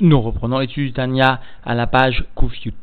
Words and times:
Nous 0.00 0.20
reprenons 0.20 0.60
l'étude 0.60 0.86
du 0.86 0.92
Tania 0.92 1.40
à 1.64 1.74
la 1.74 1.88
page 1.88 2.24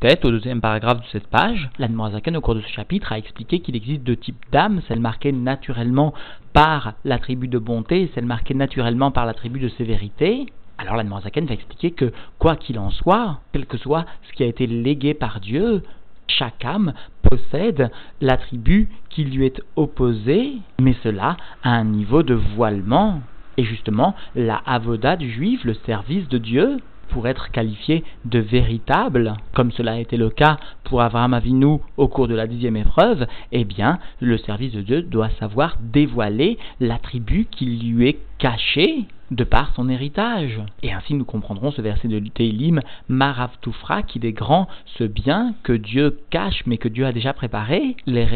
Tête, 0.02 0.25
au 0.25 0.31
deuxième 0.31 0.60
paragraphe 0.60 1.00
de 1.00 1.08
cette 1.13 1.27
page. 1.27 1.69
L'Admorazaken, 1.79 2.35
au 2.35 2.41
cours 2.41 2.55
de 2.55 2.61
ce 2.61 2.67
chapitre, 2.67 3.13
a 3.13 3.17
expliqué 3.17 3.61
qu'il 3.61 3.77
existe 3.77 4.03
deux 4.03 4.17
types 4.17 4.43
d'âmes, 4.51 4.81
celle 4.89 4.99
marquée 4.99 5.31
naturellement 5.31 6.13
par 6.51 6.96
l'attribut 7.05 7.47
de 7.47 7.57
bonté 7.57 8.01
et 8.01 8.12
celle 8.13 8.25
marquée 8.25 8.54
naturellement 8.54 9.12
par 9.12 9.25
l'attribut 9.25 9.62
de 9.62 9.70
sévérité. 9.70 10.47
Alors 10.78 10.97
l'Admorazaken 10.97 11.46
va 11.46 11.54
expliquer 11.54 11.91
que, 11.91 12.12
quoi 12.38 12.57
qu'il 12.57 12.78
en 12.79 12.89
soit, 12.89 13.40
quel 13.54 13.66
que 13.66 13.78
soit 13.78 14.06
ce 14.28 14.34
qui 14.34 14.44
a 14.44 14.47
été 14.47 14.68
légué 14.68 15.13
par 15.13 15.40
Dieu, 15.40 15.84
chaque 16.27 16.66
âme 16.66 16.91
possède 17.22 17.91
l'attribut 18.20 18.90
qui 19.09 19.23
lui 19.23 19.45
est 19.45 19.62
opposé, 19.77 20.58
mais 20.82 20.98
cela 21.02 21.38
à 21.63 21.70
un 21.70 21.86
niveau 21.86 22.23
de 22.23 22.34
voilement. 22.34 23.22
Et 23.55 23.63
justement, 23.63 24.16
la 24.36 24.58
avoda 24.66 25.16
du 25.16 25.32
juif, 25.32 25.63
le 25.63 25.76
service 25.86 26.27
de 26.27 26.38
Dieu, 26.38 26.82
pour 27.16 27.30
être 27.30 27.50
qualifié 27.50 28.04
de 28.26 28.40
véritable, 28.40 29.36
comme 29.54 29.72
cela 29.72 29.94
a 29.94 30.00
été 30.00 30.18
le 30.18 30.30
cas 30.30 30.58
pour 30.84 31.02
Abraham 31.02 31.34
Avinu 31.34 31.78
au 31.96 32.10
cours 32.10 32.28
de 32.28 32.36
la 32.36 32.46
dixième 32.46 32.76
épreuve, 32.76 33.26
eh 33.54 33.64
bien, 33.64 34.00
le 34.20 34.38
service 34.38 34.73
de 34.73 34.82
Dieu 34.82 35.02
doit 35.02 35.30
savoir 35.40 35.78
dévoiler 35.80 36.58
l'attribut 36.82 37.48
qui 37.50 37.68
lui 37.68 38.09
est 38.09 38.20
caché 38.38 39.06
de 39.32 39.46
par 39.46 39.73
son 39.76 39.88
héritage. 39.88 40.62
Et 40.84 40.92
ainsi 40.92 41.14
nous 41.14 41.23
comprendrons 41.23 41.72
ce 41.72 41.82
verset 41.82 42.09
de 42.09 42.20
Teilim, 42.20 42.82
Marav 43.08 43.52
Toufra, 43.62 44.04
qu'il 44.04 44.26
est 44.26 44.34
grand 44.34 44.68
ce 44.98 45.06
bien 45.06 45.56
que 45.64 45.72
Dieu 45.72 46.20
cache 46.32 46.64
mais 46.66 46.78
que 46.78 46.90
Dieu 46.90 47.06
a 47.06 47.14
déjà 47.14 47.32
préparé, 47.32 47.95
les 48.08 48.28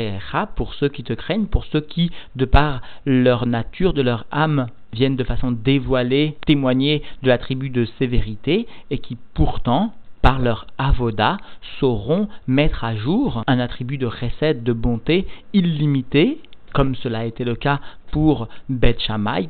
pour 0.56 0.74
ceux 0.74 0.88
qui 0.88 1.04
te 1.04 1.12
craignent, 1.12 1.48
pour 1.48 1.66
ceux 1.66 1.82
qui, 1.82 2.12
de 2.38 2.46
par 2.46 2.82
leur 3.06 3.46
nature, 3.46 3.94
de 3.94 4.02
leur 4.02 4.26
âme, 4.32 4.68
viennent 4.94 5.16
de 5.16 5.24
façon 5.24 5.52
dévoilée 5.52 6.36
témoigner 6.46 7.04
de 7.24 7.30
l'attribut 7.30 7.70
de 7.70 7.86
sévérité 7.98 8.68
et 8.90 9.00
qui 9.00 9.18
pourtant 9.34 9.94
par 10.22 10.40
leur 10.40 10.68
avoda, 10.78 11.38
sauront 11.80 12.28
mettre 12.48 12.84
à 12.84 12.96
jour 12.96 13.44
un 13.48 13.60
attribut 13.60 13.98
de 13.98 14.06
recette 14.06 14.64
de 14.64 14.74
bonté 14.74 15.26
illimité 15.54 16.40
comme 16.74 16.96
cela 16.96 17.20
a 17.20 17.26
été 17.26 17.44
le 17.44 17.56
cas 17.56 17.80
pour 18.12 18.48
Beth 18.70 19.00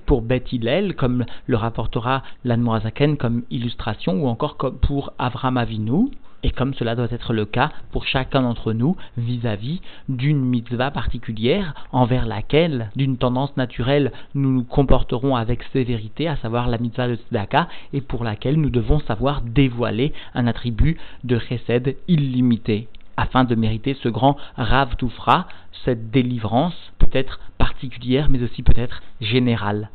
pour 0.06 0.22
Beth 0.22 0.54
Hillel, 0.54 0.96
comme 0.96 1.26
le 1.48 1.58
rapportera 1.58 2.24
l'Anmoazaken 2.46 3.18
comme 3.18 3.44
illustration, 3.50 4.24
ou 4.24 4.28
encore 4.28 4.58
pour 4.82 5.12
Avram 5.20 5.58
Avinu, 5.58 6.12
et 6.44 6.52
comme 6.52 6.74
cela 6.74 6.96
doit 6.96 7.12
être 7.12 7.34
le 7.34 7.46
cas 7.46 7.72
pour 7.92 8.06
chacun 8.06 8.42
d'entre 8.42 8.74
nous 8.74 8.96
vis-à-vis 9.18 9.82
d'une 10.08 10.40
mitzvah 10.40 10.92
particulière 10.92 11.74
envers 11.92 12.26
laquelle, 12.26 12.90
d'une 12.96 13.18
tendance 13.18 13.56
naturelle, 13.58 14.12
nous 14.36 14.52
nous 14.52 14.64
comporterons 14.64 15.36
avec 15.36 15.64
sévérité, 15.74 16.28
à 16.28 16.38
savoir 16.38 16.68
la 16.68 16.78
mitzvah 16.78 17.08
de 17.08 17.16
Tzedaka, 17.16 17.68
et 17.94 18.02
pour 18.02 18.24
laquelle 18.24 18.60
nous 18.60 18.70
devons 18.70 19.00
savoir 19.00 19.42
dévoiler 19.42 20.14
un 20.34 20.48
attribut 20.48 20.98
de 21.24 21.40
chesed 21.40 21.96
illimité 22.08 22.88
afin 23.18 23.44
de 23.44 23.56
mériter 23.56 23.98
ce 24.02 24.08
grand 24.08 24.38
Rav 24.56 24.96
Toufra, 24.96 25.46
cette 25.84 26.10
délivrance 26.10 26.76
peut-être 27.00 27.40
particulière 27.58 28.30
mais 28.30 28.42
aussi 28.42 28.64
peut-être 28.64 29.02
générale. 29.20 29.90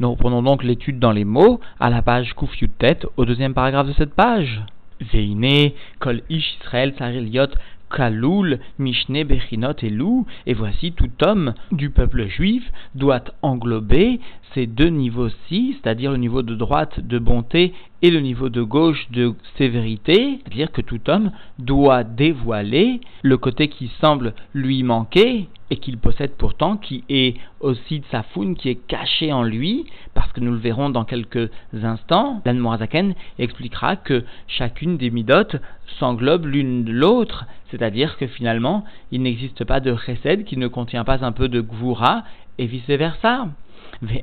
Nous 0.00 0.10
reprenons 0.10 0.42
donc 0.42 0.62
l'étude 0.62 0.98
dans 0.98 1.12
les 1.12 1.24
mots 1.24 1.60
à 1.80 1.90
la 1.90 2.02
page 2.02 2.34
Koufiut 2.34 2.68
tête 2.68 3.06
au 3.16 3.24
deuxième 3.24 3.54
paragraphe 3.54 3.88
de 3.88 3.94
cette 3.94 4.14
page. 4.14 4.62
Veine, 5.00 5.72
kol 6.00 6.22
ish 6.28 6.58
Israël 6.60 6.94
sariliot 6.98 7.50
Kaloul, 7.90 8.58
Mishne, 8.78 9.24
Bechinot 9.24 9.82
et 9.82 9.90
Lou, 9.90 10.26
et 10.46 10.54
voici 10.54 10.92
tout 10.92 11.10
homme 11.22 11.54
du 11.72 11.90
peuple 11.90 12.26
juif 12.26 12.70
doit 12.94 13.24
englober 13.42 14.20
ces 14.54 14.66
deux 14.66 14.88
niveaux-ci, 14.88 15.76
c'est-à-dire 15.76 16.10
le 16.12 16.18
niveau 16.18 16.42
de 16.42 16.54
droite 16.54 17.00
de 17.00 17.18
bonté 17.18 17.72
et 18.02 18.10
le 18.10 18.20
niveau 18.20 18.48
de 18.48 18.62
gauche 18.62 19.08
de 19.10 19.34
sévérité, 19.56 20.38
c'est-à-dire 20.42 20.70
que 20.70 20.82
tout 20.82 21.00
homme 21.08 21.32
doit 21.58 22.04
dévoiler 22.04 23.00
le 23.22 23.36
côté 23.36 23.68
qui 23.68 23.90
semble 24.00 24.34
lui 24.54 24.82
manquer 24.82 25.48
et 25.70 25.76
qu'il 25.76 25.98
possède 25.98 26.32
pourtant, 26.38 26.76
qui 26.76 27.04
est 27.08 27.36
aussi 27.60 28.00
de 28.00 28.04
sa 28.10 28.22
foune, 28.22 28.56
qui 28.56 28.70
est 28.70 28.86
caché 28.86 29.32
en 29.32 29.42
lui, 29.42 29.84
parce 30.14 30.32
que 30.32 30.40
nous 30.40 30.52
le 30.52 30.58
verrons 30.58 30.90
dans 30.90 31.04
quelques 31.04 31.50
instants. 31.82 32.40
L'Anne 32.46 32.58
Morazaken 32.58 33.14
expliquera 33.38 33.96
que 33.96 34.24
chacune 34.46 34.96
des 34.96 35.10
midotes 35.10 35.56
s'englobe 35.98 36.46
l'une 36.46 36.84
de 36.84 36.92
l'autre, 36.92 37.46
c'est-à-dire 37.70 38.16
que 38.16 38.26
finalement, 38.26 38.84
il 39.12 39.22
n'existe 39.22 39.64
pas 39.64 39.80
de 39.80 39.94
chesed 39.96 40.44
qui 40.44 40.56
ne 40.56 40.68
contient 40.68 41.04
pas 41.04 41.24
un 41.24 41.32
peu 41.32 41.48
de 41.48 41.60
gvura, 41.60 42.24
et 42.58 42.66
vice-versa 42.66 43.48
et 44.02 44.14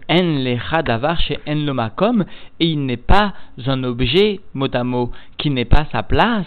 il 2.60 2.86
n'est 2.86 2.98
pas 2.98 3.34
un 3.66 3.84
objet, 3.84 4.40
mot 4.54 4.68
à 4.74 4.84
mot, 4.84 5.12
qui 5.38 5.50
n'est 5.50 5.66
pas 5.66 5.86
sa 5.92 6.04
place. 6.04 6.46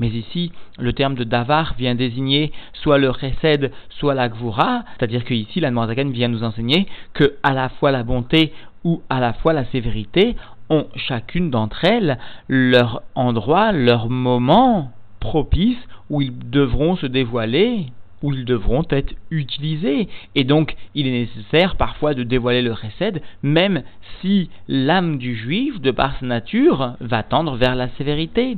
Mais 0.00 0.08
ici, 0.08 0.50
le 0.78 0.92
terme 0.92 1.14
de 1.14 1.22
davar 1.22 1.74
vient 1.78 1.94
désigner 1.94 2.50
soit 2.72 2.98
le 2.98 3.12
chesed, 3.12 3.70
soit 3.90 4.14
la 4.14 4.28
gvura, 4.28 4.82
c'est-à-dire 4.98 5.24
que 5.24 5.34
ici, 5.34 5.60
la 5.60 5.70
Noirzagan 5.70 6.10
vient 6.10 6.26
nous 6.28 6.42
enseigner 6.42 6.88
que 7.12 7.34
à 7.44 7.52
la 7.52 7.68
fois 7.68 7.92
la 7.92 8.02
bonté 8.02 8.52
ou 8.82 9.02
à 9.08 9.20
la 9.20 9.34
fois 9.34 9.52
la 9.52 9.64
sévérité 9.66 10.34
ont 10.68 10.86
chacune 10.96 11.50
d'entre 11.50 11.84
elles 11.84 12.18
leur 12.48 13.02
endroit, 13.14 13.70
leur 13.70 14.10
moment 14.10 14.90
propice 15.20 15.78
où 16.10 16.22
ils 16.22 16.50
devront 16.50 16.96
se 16.96 17.06
dévoiler 17.06 17.86
où 18.24 18.32
ils 18.32 18.46
devront 18.46 18.84
être 18.88 19.14
utilisés. 19.30 20.08
Et 20.34 20.44
donc, 20.44 20.74
il 20.94 21.06
est 21.06 21.26
nécessaire 21.26 21.76
parfois 21.76 22.14
de 22.14 22.22
dévoiler 22.22 22.62
le 22.62 22.72
recède, 22.72 23.20
même 23.42 23.82
si 24.20 24.48
l'âme 24.66 25.18
du 25.18 25.36
juif, 25.36 25.78
de 25.82 25.90
par 25.90 26.18
sa 26.18 26.24
nature, 26.24 26.94
va 27.00 27.22
tendre 27.22 27.56
vers 27.56 27.74
la 27.74 27.90
sévérité. 27.98 28.56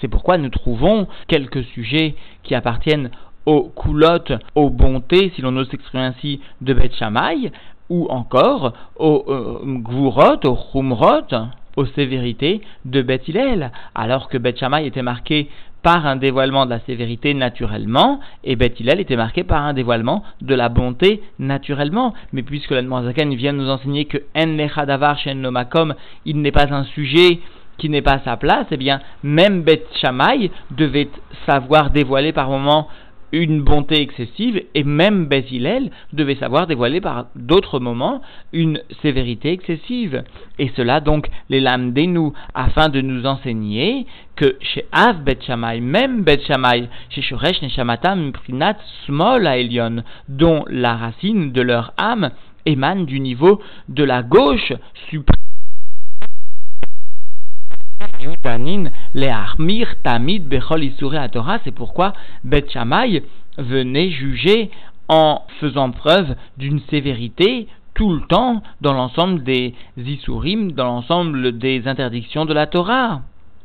C'est 0.00 0.08
pourquoi 0.08 0.38
nous 0.38 0.50
trouvons 0.50 1.06
quelques 1.28 1.62
sujets 1.66 2.16
qui 2.42 2.56
appartiennent 2.56 3.10
aux 3.46 3.62
coulottes, 3.62 4.32
aux 4.56 4.70
bontés, 4.70 5.30
si 5.36 5.40
l'on 5.40 5.56
ose 5.56 5.70
s'exprimer 5.70 6.02
ainsi, 6.02 6.40
de 6.62 6.74
Bet 6.74 6.90
ou 7.88 8.08
encore 8.10 8.72
aux 8.96 9.24
euh, 9.28 9.60
aux 10.44 10.58
chumrot, 10.72 11.48
aux 11.76 11.86
sévérités 11.86 12.62
de 12.84 13.02
Beth 13.02 13.30
alors 13.94 14.28
que 14.28 14.38
Beth 14.38 14.58
Shammai 14.58 14.86
était 14.86 15.02
marqué 15.02 15.48
par 15.82 16.04
un 16.04 16.16
dévoilement 16.16 16.66
de 16.66 16.70
la 16.70 16.80
sévérité 16.80 17.32
naturellement, 17.32 18.18
et 18.42 18.56
Beth 18.56 18.80
était 18.80 19.14
marqué 19.14 19.44
par 19.44 19.62
un 19.62 19.72
dévoilement 19.72 20.24
de 20.40 20.54
la 20.54 20.68
bonté 20.68 21.22
naturellement. 21.38 22.12
Mais 22.32 22.42
puisque 22.42 22.72
la 22.72 22.82
Zaken 22.82 23.32
vient 23.34 23.52
nous 23.52 23.70
enseigner 23.70 24.06
que 24.06 24.18
En 24.34 24.56
Lechadavar 24.56 25.16
Shen 25.16 25.40
Nomakom, 25.40 25.94
il 26.24 26.40
n'est 26.40 26.50
pas 26.50 26.74
un 26.74 26.82
sujet 26.82 27.38
qui 27.78 27.88
n'est 27.88 28.02
pas 28.02 28.20
sa 28.24 28.36
place, 28.36 28.66
eh 28.72 28.76
bien, 28.76 29.00
même 29.22 29.62
Beth 29.62 29.86
Shammai 30.00 30.50
devait 30.72 31.08
savoir 31.46 31.90
dévoiler 31.90 32.32
par 32.32 32.48
moments 32.48 32.88
une 33.32 33.62
bonté 33.62 34.00
excessive 34.00 34.62
et 34.74 34.84
même 34.84 35.26
Bézilel 35.26 35.90
devait 36.12 36.36
savoir 36.36 36.66
dévoiler 36.66 37.00
par 37.00 37.26
d'autres 37.34 37.80
moments 37.80 38.22
une 38.52 38.80
sévérité 39.02 39.52
excessive. 39.52 40.24
Et 40.58 40.70
cela 40.76 41.00
donc 41.00 41.28
les 41.48 41.60
lames 41.60 41.92
nous 41.96 42.32
afin 42.54 42.88
de 42.88 43.00
nous 43.00 43.26
enseigner 43.26 44.06
que 44.36 44.56
chez 44.60 44.84
Av 44.92 45.22
Bet 45.22 45.38
même 45.80 46.22
Bet 46.22 46.40
chez 47.10 47.22
Shoresh 47.22 47.62
Neshamatam 47.62 48.32
Prinat 48.32 48.76
Smol 49.04 49.46
Elion, 49.46 50.02
dont 50.28 50.64
la 50.68 50.96
racine 50.96 51.52
de 51.52 51.62
leur 51.62 51.92
âme 51.98 52.30
émane 52.66 53.06
du 53.06 53.20
niveau 53.20 53.60
de 53.88 54.04
la 54.04 54.22
gauche 54.22 54.72
suprême 55.08 55.45
c'est 61.64 61.74
pourquoi 61.74 62.12
Bet 62.44 62.66
Shammai 62.68 63.22
venait 63.58 64.10
juger 64.10 64.70
en 65.08 65.42
faisant 65.60 65.90
preuve 65.90 66.34
d'une 66.56 66.80
sévérité 66.90 67.68
tout 67.94 68.12
le 68.12 68.20
temps 68.26 68.62
dans 68.80 68.92
l'ensemble 68.92 69.42
des 69.42 69.74
Isurim, 69.96 70.72
dans 70.72 70.84
l'ensemble 70.84 71.58
des 71.58 71.88
interdictions 71.88 72.44
de 72.44 72.52
la 72.52 72.66
Torah. 72.66 73.22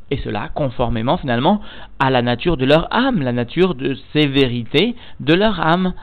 Et 0.10 0.18
cela 0.18 0.50
conformément 0.54 1.18
finalement 1.18 1.62
à 2.00 2.10
la 2.10 2.22
nature 2.22 2.58
de 2.58 2.66
leur 2.66 2.94
âme, 2.94 3.22
la 3.22 3.32
nature 3.32 3.76
de 3.76 3.98
sévérité 4.14 4.96
de 5.20 5.34
leur 5.34 5.60
âme 5.60 5.94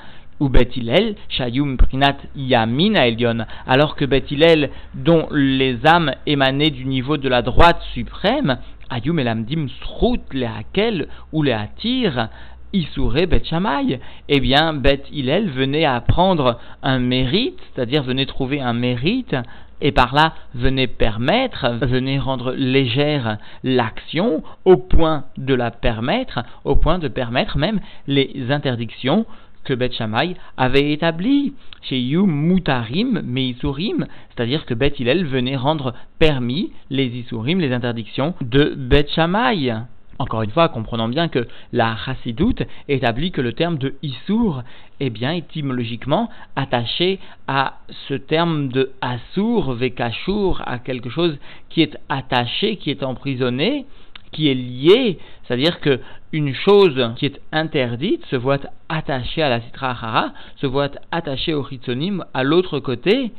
ou 0.41 0.49
Bethilel, 0.49 1.17
Shayum 1.29 1.77
Prinat 1.77 2.17
Yamin 2.37 2.95
Elion, 2.95 3.47
alors 3.67 3.97
que 3.97 4.05
Bethilel, 4.05 4.71
dont 4.95 5.29
les 5.33 5.87
âmes 5.87 6.13
émanaient 6.27 6.71
du 6.71 6.85
niveau 6.85 7.17
de 7.17 7.29
la 7.29 7.43
droite 7.43 7.81
suprême, 7.95 8.59
Ayum 8.91 9.19
Elamdim 9.19 9.67
Srut 9.81 10.23
Lehakel 10.33 11.09
ou 11.33 11.43
Lehatir, 11.43 12.29
Isouré 12.73 13.27
Bet 13.27 13.45
Shammai, 13.45 13.99
eh 14.29 14.41
bien, 14.41 14.75
Bet 14.75 15.05
Hillel 15.11 15.51
venait 15.51 15.85
apprendre 15.85 16.59
un 16.83 16.99
mérite, 16.99 17.59
c'est-à-dire 17.75 18.03
venait 18.03 18.27
trouver 18.27 18.61
un 18.61 18.75
mérite, 18.75 19.35
et 19.81 19.93
par 19.93 20.15
là 20.15 20.35
venait 20.55 20.87
permettre, 20.87 21.69
venait 21.81 22.19
rendre 22.19 22.53
légère 22.53 23.39
l'action 23.63 24.43
au 24.65 24.77
point 24.77 25.25
de 25.37 25.55
la 25.55 25.71
permettre, 25.71 26.41
au 26.65 26.77
point 26.77 26.99
de 26.99 27.09
permettre 27.09 27.59
même 27.59 27.81
les 28.07 28.51
interdictions 28.51 29.25
que 29.69 29.75
Bet 29.75 29.93
Shammai 29.93 30.35
avait 30.57 30.93
établi 30.93 31.53
chez 31.83 32.01
Yum 32.01 32.31
Mutarim 32.31 33.21
Meisurim, 33.23 34.07
c'est-à-dire 34.31 34.65
que 34.65 34.73
Bet 34.73 34.95
Hillel 34.99 35.27
venait 35.27 35.57
rendre 35.57 35.93
permis 36.19 36.73
les 36.89 37.05
Isurim, 37.05 37.61
les 37.61 37.73
interdictions 37.73 38.35
de 38.41 38.73
Bet 38.75 39.09
Shammai. 39.15 39.75
Encore 40.19 40.41
une 40.41 40.51
fois, 40.51 40.71
comprenons 40.71 41.09
bien 41.09 41.29
que 41.29 41.47
la 41.75 41.97
chassidoute 41.97 42.63
établit 42.89 43.31
que 43.31 43.43
le 43.43 43.53
terme 43.53 43.77
de 43.77 43.95
Issour 44.03 44.63
est 45.01 45.11
bien 45.11 45.33
étymologiquement 45.33 46.31
attaché 46.57 47.19
à 47.47 47.81
ce 48.09 48.15
terme 48.15 48.69
de 48.69 48.93
Assour, 49.03 49.75
Vekashour, 49.75 50.63
à 50.65 50.79
quelque 50.79 51.11
chose 51.11 51.37
qui 51.69 51.83
est 51.83 51.99
attaché, 52.09 52.77
qui 52.77 52.91
est 52.91 53.03
emprisonné, 53.03 53.85
qui 54.33 54.49
est 54.49 54.55
lié, 54.55 55.19
c'est-à-dire 55.45 55.81
que 55.81 56.01
une 56.33 56.55
chose 56.55 57.13
qui 57.17 57.27
est 57.27 57.41
interdite 57.53 58.25
se 58.27 58.37
voit 58.37 58.59
attachée 58.89 59.43
à 59.43 59.49
la 59.49 59.61
citra 59.61 59.91
hara, 59.91 60.33
se 60.57 60.67
voit 60.67 60.91
attachée 61.11 61.55
au 61.55 61.63
ritzonim 61.63 62.25
à 62.35 62.45
l'autre 62.45 62.81
côté, 62.81 63.33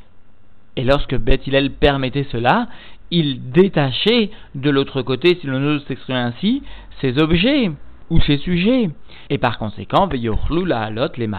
et 0.75 0.83
lorsque 0.83 1.15
Beth 1.15 1.43
permettait 1.79 2.27
cela, 2.31 2.67
il 3.11 3.51
détachait 3.51 4.29
de 4.55 4.69
l'autre 4.69 5.01
côté, 5.01 5.37
si 5.39 5.47
l'on 5.47 5.63
ose 5.63 5.85
s'exprimer 5.87 6.19
ainsi, 6.19 6.63
ses 7.01 7.19
objets 7.19 7.71
ou 8.09 8.19
ses 8.21 8.37
sujets. 8.37 8.89
Et 9.29 9.37
par 9.37 9.57
conséquent, 9.57 10.07
les 10.11 11.29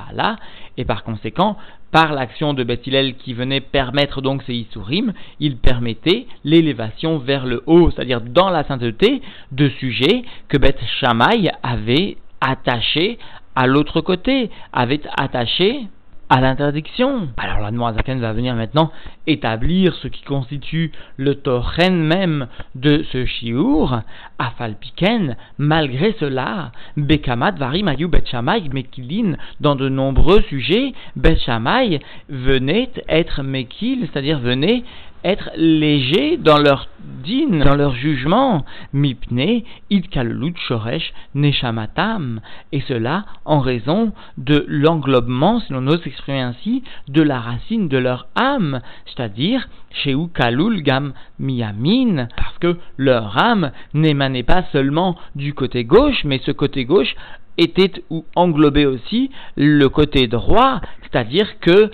et 0.76 0.84
par 0.84 1.04
conséquent, 1.04 1.56
par 1.90 2.12
l'action 2.12 2.54
de 2.54 2.62
Bethilel 2.62 3.16
qui 3.16 3.34
venait 3.34 3.60
permettre 3.60 4.22
donc 4.22 4.42
ces 4.44 4.54
Isurim, 4.54 5.12
il 5.40 5.56
permettait 5.56 6.26
l'élévation 6.44 7.18
vers 7.18 7.46
le 7.46 7.62
haut, 7.66 7.90
c'est-à-dire 7.90 8.20
dans 8.20 8.50
la 8.50 8.64
sainteté, 8.64 9.22
de 9.52 9.68
sujets 9.68 10.22
que 10.48 10.56
Beth 10.56 10.80
Shammai 11.00 11.50
avait 11.62 12.16
attachés 12.40 13.18
à 13.56 13.66
l'autre 13.66 14.00
côté, 14.00 14.50
avait 14.72 15.00
attachés 15.16 15.86
à 16.30 16.40
l'interdiction. 16.40 17.28
Alors 17.36 17.58
la 17.58 17.72
Noazaken 17.72 18.20
va 18.20 18.32
venir 18.32 18.54
maintenant 18.54 18.92
établir 19.26 19.94
ce 19.96 20.06
qui 20.06 20.22
constitue 20.22 20.92
le 21.16 21.34
torren 21.34 21.90
même 21.90 22.46
de 22.76 23.04
ce 23.12 23.26
chiour, 23.26 24.00
Afalpiken, 24.38 25.36
malgré 25.58 26.14
cela, 26.20 26.70
Bekamat 26.96 27.52
Varim 27.52 27.88
Ayu 27.88 28.06
Betchamay 28.06 28.62
Mekilin, 28.72 29.36
dans 29.58 29.74
de 29.74 29.88
nombreux 29.88 30.40
sujets, 30.42 30.94
Betchamay 31.16 32.00
venait 32.28 32.90
être 33.08 33.42
Mekil, 33.42 34.08
c'est-à-dire 34.10 34.38
venait 34.38 34.84
être 35.24 35.50
légers 35.56 36.36
dans 36.36 36.58
leur 36.58 36.88
dîne, 37.22 37.62
dans 37.62 37.76
leur 37.76 37.94
jugement, 37.94 38.64
mipne, 38.92 39.62
idkalut 39.90 40.54
shoresh 40.56 41.12
neshamatam, 41.34 42.40
et 42.72 42.80
cela 42.82 43.24
en 43.44 43.60
raison 43.60 44.12
de 44.38 44.64
l'englobement, 44.68 45.60
si 45.60 45.72
l'on 45.72 45.86
ose 45.86 46.02
s'exprimer 46.02 46.40
ainsi, 46.40 46.82
de 47.08 47.22
la 47.22 47.40
racine 47.40 47.88
de 47.88 47.98
leur 47.98 48.26
âme, 48.34 48.80
c'est-à-dire 49.06 49.68
sheu 49.90 50.16
kalul 50.34 50.82
gam 50.82 51.12
miyamin, 51.38 52.28
parce 52.36 52.58
que 52.58 52.76
leur 52.96 53.36
âme 53.38 53.72
n'émanait 53.94 54.42
pas 54.42 54.64
seulement 54.72 55.16
du 55.34 55.54
côté 55.54 55.84
gauche, 55.84 56.24
mais 56.24 56.40
ce 56.44 56.52
côté 56.52 56.84
gauche 56.84 57.14
était 57.58 58.02
ou 58.10 58.24
englobait 58.36 58.86
aussi 58.86 59.30
le 59.56 59.88
côté 59.88 60.26
droit, 60.26 60.80
c'est-à-dire 61.02 61.58
que 61.60 61.90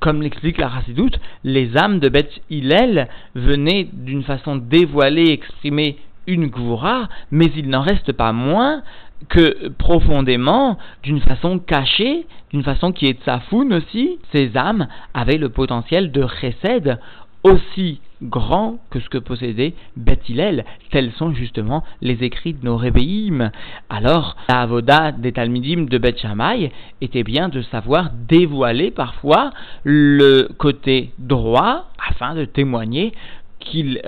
comme 0.00 0.22
l'explique 0.22 0.58
la 0.58 0.70
Chassidoute, 0.70 1.18
les 1.44 1.76
âmes 1.76 1.98
de 1.98 2.08
Beth 2.08 2.40
Hillel 2.50 3.08
venaient 3.34 3.88
d'une 3.92 4.22
façon 4.22 4.56
dévoilée 4.56 5.30
exprimer 5.30 5.96
une 6.26 6.48
Gvura, 6.48 7.08
mais 7.30 7.46
il 7.56 7.68
n'en 7.68 7.82
reste 7.82 8.12
pas 8.12 8.32
moins 8.32 8.82
que 9.28 9.68
profondément, 9.68 10.78
d'une 11.02 11.20
façon 11.20 11.58
cachée, 11.58 12.26
d'une 12.52 12.62
façon 12.62 12.92
qui 12.92 13.06
est 13.06 13.22
tsafoun 13.22 13.72
aussi, 13.72 14.18
ces 14.32 14.56
âmes 14.56 14.88
avaient 15.14 15.38
le 15.38 15.48
potentiel 15.48 16.12
de 16.12 16.26
chesed 16.40 16.98
aussi 17.42 18.00
grand 18.22 18.78
que 18.90 19.00
ce 19.00 19.08
que 19.08 19.18
possédait 19.18 19.74
Bethilel. 19.96 20.64
Tels 20.90 21.12
sont 21.12 21.32
justement 21.32 21.84
les 22.00 22.24
écrits 22.24 22.54
de 22.54 22.64
nos 22.64 22.76
rébéim. 22.76 23.50
Alors, 23.88 24.36
la 24.48 24.62
avoda 24.62 25.12
des 25.12 25.32
Talmidim 25.32 25.84
de 25.84 25.98
Beth 25.98 26.24
était 27.00 27.22
bien 27.22 27.48
de 27.48 27.62
savoir 27.62 28.10
dévoiler 28.28 28.90
parfois 28.90 29.52
le 29.84 30.48
côté 30.58 31.12
droit 31.18 31.86
afin 32.08 32.34
de 32.34 32.44
témoigner 32.44 33.12
qu'il 33.60 34.00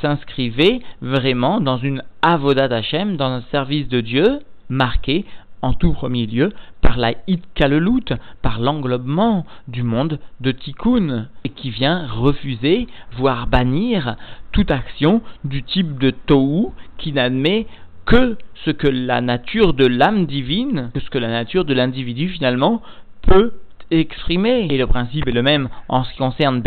s'inscrivait 0.00 0.80
vraiment 1.00 1.60
dans 1.60 1.78
une 1.78 2.02
avoda 2.22 2.68
d'Hachem, 2.68 3.16
dans 3.16 3.30
un 3.30 3.42
service 3.50 3.88
de 3.88 4.00
Dieu 4.00 4.40
marqué 4.68 5.26
en 5.62 5.72
tout 5.72 5.92
premier 5.92 6.26
lieu 6.26 6.52
par 6.80 6.98
la 6.98 7.14
Itkalelut, 7.28 8.12
par 8.42 8.60
l'englobement 8.60 9.46
du 9.68 9.82
monde 9.82 10.18
de 10.40 10.52
Tikkun, 10.52 11.28
et 11.44 11.48
qui 11.48 11.70
vient 11.70 12.06
refuser, 12.06 12.88
voire 13.16 13.46
bannir, 13.46 14.16
toute 14.50 14.70
action 14.70 15.22
du 15.44 15.62
type 15.62 15.98
de 15.98 16.10
Tohu 16.10 16.72
qui 16.98 17.12
n'admet 17.12 17.66
que 18.04 18.36
ce 18.64 18.70
que 18.70 18.88
la 18.88 19.20
nature 19.20 19.74
de 19.74 19.86
l'âme 19.86 20.26
divine, 20.26 20.90
que 20.92 21.00
ce 21.00 21.10
que 21.10 21.18
la 21.18 21.30
nature 21.30 21.64
de 21.64 21.74
l'individu 21.74 22.28
finalement 22.28 22.82
peut 23.22 23.52
exprimé. 24.00 24.68
Et 24.70 24.78
le 24.78 24.86
principe 24.86 25.28
est 25.28 25.32
le 25.32 25.42
même 25.42 25.68
en 25.88 26.04
ce 26.04 26.12
qui 26.12 26.18
concerne 26.18 26.62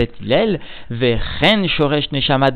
shoresh 1.68 2.10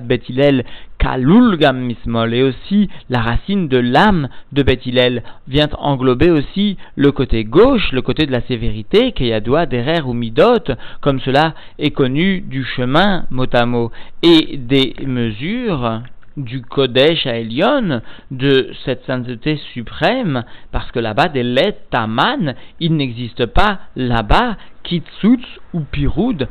Bethilel 0.06 0.66
kalul 0.98 1.58
gam 1.58 1.80
mismol. 1.80 2.34
Et 2.34 2.44
aussi 2.44 2.90
la 3.10 3.22
racine 3.22 3.68
de 3.68 3.78
l'âme 3.78 4.30
de 4.52 4.64
Bethilel 4.64 5.24
vient 5.48 5.70
englober 5.78 6.30
aussi 6.30 6.78
le 6.96 7.12
côté 7.12 7.44
gauche, 7.44 7.92
le 7.92 8.02
côté 8.02 8.26
de 8.26 8.32
la 8.32 8.42
sévérité, 8.42 9.12
keyadoua 9.12 9.66
derer 9.66 10.02
ou 10.02 10.14
midot, 10.14 10.74
comme 11.02 11.20
cela 11.22 11.54
est 11.78 11.92
connu 11.92 12.42
du 12.42 12.64
chemin 12.64 13.26
motamo 13.32 13.92
et 14.24 14.58
des 14.58 14.94
mesures 15.06 16.02
du 16.38 16.62
Kodesh 16.62 17.26
à 17.26 17.38
Elion, 17.38 18.02
de 18.32 18.72
cette 18.86 19.06
sainteté 19.06 19.58
suprême, 19.74 20.44
parce 20.72 20.92
que 20.92 21.00
là-bas, 21.00 21.30
des 21.30 21.44
lettres 21.44 21.82
Taman, 21.90 22.56
il 22.80 22.96
n'existe 22.96 23.46
pas 23.46 23.80
là-bas 23.96 24.58
Kitsutz 24.84 25.46
ou 25.74 25.82
Piroud, 25.82 26.48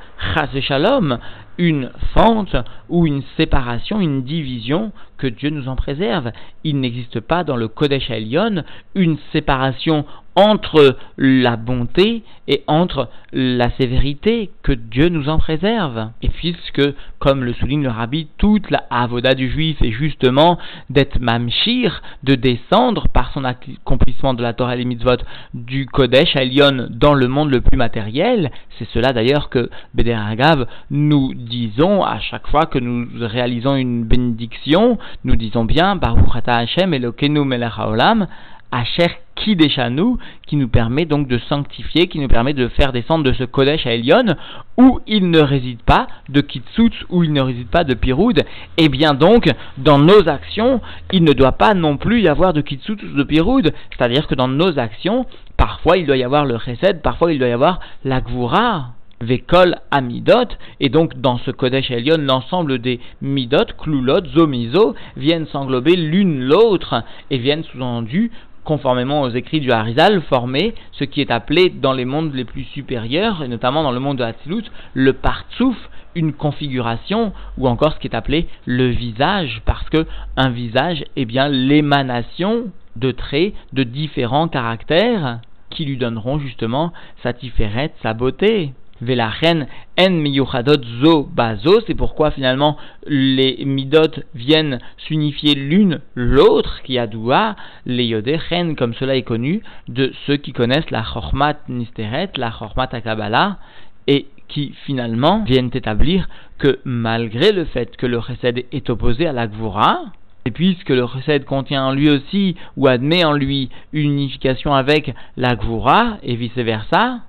Shalom, 0.61 1.19
une 1.59 1.91
fente 2.15 2.57
ou 2.89 3.07
une 3.07 3.23
séparation, 3.37 4.01
une 4.01 4.23
division, 4.23 4.93
que 5.19 5.27
Dieu 5.27 5.51
nous 5.51 5.69
en 5.69 5.77
préserve. 5.77 6.31
Il 6.65 6.81
n'existe 6.81 7.21
pas 7.21 7.45
dans 7.45 7.57
le 7.57 7.69
Kodesh 7.69 8.11
Elion 8.11 8.63
une 8.95 9.19
séparation 9.33 10.05
entre 10.37 10.97
la 11.17 11.57
bonté 11.57 12.23
et 12.47 12.63
entre 12.69 13.09
la 13.33 13.71
sévérité, 13.77 14.51
que 14.63 14.71
Dieu 14.71 15.09
nous 15.09 15.29
en 15.29 15.39
préserve. 15.39 16.11
Et 16.23 16.29
puisque, 16.29 16.83
comme 17.19 17.43
le 17.43 17.53
souligne 17.55 17.83
le 17.83 17.91
rabbi, 17.91 18.29
toute 18.39 18.71
la 18.71 18.85
avoda 18.89 19.35
du 19.35 19.51
juif 19.51 19.83
est 19.83 19.91
justement 19.91 20.57
d'être 20.91 21.19
mamshir, 21.19 22.03
de 22.23 22.37
descendre 22.37 23.09
par 23.09 23.33
son 23.33 23.45
accomplissement 23.45 24.33
de 24.33 24.43
la 24.43 24.53
Torah 24.53 24.77
et 24.77 24.79
les 24.79 24.85
mitzvot 24.85 25.17
du 25.55 25.87
Kodesh 25.87 26.37
à 26.37 26.45
dans 26.91 27.15
le 27.15 27.29
monde 27.29 27.51
le 27.51 27.61
plus 27.61 27.77
matériel, 27.77 28.51
c'est 28.79 28.89
cela 28.89 29.13
d'ailleurs 29.13 29.51
que 29.51 29.69
Beder 29.95 30.15
Agav 30.15 30.67
nous 30.91 31.35
disons 31.49 32.03
à 32.03 32.21
chaque 32.21 32.47
fois 32.49 32.67
que 32.67 32.79
nous 32.79 33.09
réalisons 33.21 33.77
une 33.77 34.05
bénédiction, 34.05 34.99
nous 35.25 35.37
disons 35.37 35.65
bien 35.65 35.97
Baruch 35.97 36.35
Ata 36.35 36.57
Hashem 36.57 36.95
Elokenu 36.95 37.45
Melech 37.45 37.73
Haolam, 37.79 38.27
Asher 38.71 39.09
Kideshanu, 39.35 40.17
qui 40.47 40.57
nous 40.57 40.69
permet 40.69 41.07
donc 41.07 41.27
de 41.27 41.39
sanctifier, 41.39 42.09
qui 42.09 42.19
nous 42.19 42.29
permet 42.29 42.53
de 42.53 42.69
faire 42.69 42.93
descendre 42.93 43.25
de 43.25 43.33
ce 43.33 43.45
Kodesh 43.45 43.87
à 43.87 43.95
Elion, 43.95 44.37
où 44.77 45.01
il 45.07 45.31
ne 45.31 45.41
réside 45.41 45.81
pas 45.81 46.07
de 46.29 46.41
Kitsutz, 46.41 46.95
où 47.09 47.25
il 47.25 47.33
ne 47.33 47.41
réside 47.41 47.69
pas 47.69 47.85
de 47.85 47.95
Piroud, 47.95 48.39
et 48.39 48.45
eh 48.77 48.89
bien 48.89 49.15
donc, 49.15 49.49
dans 49.79 49.99
nos 49.99 50.29
actions, 50.29 50.81
il 51.13 51.25
ne 51.25 51.33
doit 51.33 51.53
pas 51.53 51.73
non 51.73 51.97
plus 51.97 52.21
y 52.21 52.29
avoir 52.29 52.53
de 52.53 52.61
Kitsutz 52.61 53.03
ou 53.03 53.17
de 53.17 53.23
Piroud, 53.23 53.73
c'est-à-dire 53.97 54.27
que 54.27 54.35
dans 54.35 54.49
nos 54.49 54.79
actions, 54.79 55.25
parfois 55.57 55.97
il 55.97 56.07
doit 56.07 56.17
y 56.17 56.25
avoir 56.25 56.45
le 56.45 56.59
Chesed, 56.59 57.01
parfois 57.01 57.33
il 57.33 57.39
doit 57.39 57.49
y 57.49 57.53
avoir 57.53 57.81
la 58.05 58.21
Gvura. 58.21 58.98
Vekol 59.21 59.77
Amidot, 59.91 60.49
et 60.81 60.89
donc 60.89 61.21
dans 61.21 61.39
ce 61.39 61.51
Kodesh 61.51 61.91
Elion, 61.91 62.19
l'ensemble 62.19 62.79
des 62.79 63.01
Midot, 63.21 63.65
Klulot, 63.79 64.27
Zomizo, 64.27 64.95
viennent 65.17 65.47
s'englober 65.47 65.97
l'une 65.97 66.41
l'autre 66.41 67.03
et 67.31 67.39
viennent 67.39 67.65
sous-entendu 67.65 68.31
conformément 68.65 69.23
aux 69.23 69.31
écrits 69.31 69.61
du 69.61 69.73
Harizal, 69.73 70.21
former 70.23 70.75
ce 70.93 71.05
qui 71.05 71.23
est 71.23 71.31
appelé 71.31 71.71
dans 71.71 71.95
les 71.95 72.05
mondes 72.05 72.35
les 72.35 72.45
plus 72.45 72.65
supérieurs, 72.65 73.43
et 73.43 73.49
notamment 73.49 73.83
dans 73.83 73.93
le 73.93 73.99
monde 73.99 74.19
de 74.19 74.25
Hatzilut, 74.25 74.65
le 74.93 75.15
partsouf, 75.15 75.77
une 76.15 76.35
configuration, 76.35 77.33
ou 77.57 77.67
encore 77.67 77.95
ce 77.95 77.99
qui 77.99 78.09
est 78.09 78.15
appelé 78.15 78.47
le 78.67 78.89
visage, 78.89 79.63
parce 79.65 79.89
que 79.89 80.07
un 80.37 80.51
visage 80.51 81.03
est 81.17 81.25
bien 81.25 81.49
l'émanation 81.49 82.67
de 82.97 83.11
traits 83.11 83.55
de 83.73 83.85
différents 83.85 84.49
caractères 84.49 85.41
qui 85.71 85.87
lui 85.87 85.97
donneront 85.97 86.39
justement 86.39 86.93
sa 87.23 87.33
tiférette, 87.33 87.95
sa 88.03 88.13
beauté. 88.13 88.73
Velachen 89.01 89.67
en 89.99 90.11
miyuchadot 90.11 90.83
zo 91.03 91.23
bazo, 91.23 91.81
c'est 91.87 91.95
pourquoi 91.95 92.31
finalement 92.31 92.77
les 93.07 93.65
midot 93.65 94.23
viennent 94.35 94.81
s'unifier 94.97 95.55
l'une 95.55 96.01
l'autre, 96.15 96.83
qui 96.83 96.99
a 96.99 97.07
doua, 97.07 97.57
les 97.87 98.07
yodechen, 98.07 98.77
comme 98.77 98.95
cela 98.95 99.17
est 99.17 99.23
connu, 99.23 99.63
de 99.89 100.13
ceux 100.27 100.37
qui 100.37 100.53
connaissent 100.53 100.91
la 100.91 101.03
chormat 101.03 101.57
nisteret, 101.69 102.31
la 102.37 102.51
chormat 102.51 102.89
akabala, 102.93 103.59
et 104.07 104.27
qui 104.49 104.75
finalement 104.85 105.45
viennent 105.45 105.71
établir 105.75 106.29
que 106.59 106.81
malgré 106.85 107.53
le 107.53 107.65
fait 107.67 107.97
que 107.97 108.07
le 108.07 108.21
chesed 108.21 108.65
est 108.73 108.91
opposé 108.91 109.27
à 109.27 109.33
la 109.33 109.47
gvura, 109.47 110.07
et 110.45 110.51
puisque 110.51 110.89
le 110.89 111.07
chesed 111.07 111.45
contient 111.45 111.85
en 111.85 111.93
lui 111.93 112.09
aussi, 112.11 112.57
ou 112.77 112.89
admet 112.89 113.25
en 113.25 113.33
lui, 113.33 113.69
une 113.93 114.13
unification 114.13 114.75
avec 114.75 115.15
la 115.37 115.55
gvura, 115.55 116.17
et 116.23 116.37
vice-versa, 116.37 117.21